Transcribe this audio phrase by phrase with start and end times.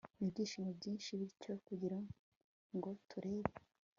[0.19, 3.51] n'ibyishimo byinshi, bityo kugirango turebe